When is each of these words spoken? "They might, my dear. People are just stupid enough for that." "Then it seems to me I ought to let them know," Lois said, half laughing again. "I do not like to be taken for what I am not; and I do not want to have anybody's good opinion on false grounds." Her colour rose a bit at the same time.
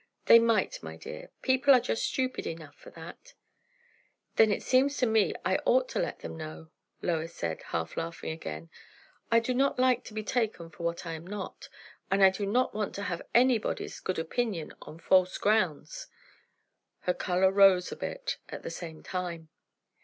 "They 0.25 0.39
might, 0.39 0.81
my 0.81 0.97
dear. 0.97 1.29
People 1.43 1.75
are 1.75 1.79
just 1.79 2.03
stupid 2.03 2.47
enough 2.47 2.73
for 2.73 2.89
that." 2.89 3.35
"Then 4.35 4.51
it 4.51 4.63
seems 4.63 4.97
to 4.97 5.05
me 5.05 5.35
I 5.45 5.59
ought 5.63 5.87
to 5.89 5.99
let 5.99 6.21
them 6.21 6.35
know," 6.35 6.71
Lois 7.03 7.35
said, 7.35 7.61
half 7.67 7.95
laughing 7.95 8.31
again. 8.31 8.71
"I 9.31 9.39
do 9.39 9.53
not 9.53 9.77
like 9.77 10.03
to 10.05 10.15
be 10.15 10.23
taken 10.23 10.71
for 10.71 10.81
what 10.81 11.05
I 11.05 11.13
am 11.13 11.27
not; 11.27 11.69
and 12.09 12.23
I 12.23 12.31
do 12.31 12.47
not 12.47 12.73
want 12.73 12.95
to 12.95 13.03
have 13.03 13.21
anybody's 13.35 13.99
good 13.99 14.17
opinion 14.17 14.73
on 14.81 14.97
false 14.97 15.37
grounds." 15.37 16.07
Her 17.01 17.13
colour 17.13 17.51
rose 17.51 17.91
a 17.91 17.95
bit 17.95 18.39
at 18.49 18.63
the 18.63 18.71
same 18.71 19.03
time. 19.03 19.49